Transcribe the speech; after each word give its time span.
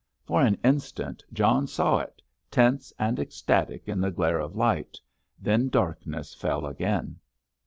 For 0.25 0.41
an 0.41 0.57
instant 0.63 1.23
John 1.31 1.67
saw 1.67 1.99
it, 1.99 2.23
tense 2.49 2.91
and 2.97 3.19
ecstatic 3.19 3.87
in 3.87 4.01
the 4.01 4.09
glare 4.09 4.39
of 4.39 4.55
light—then 4.55 5.69
darkness 5.69 6.33
fell 6.33 6.65
again. 6.65 7.19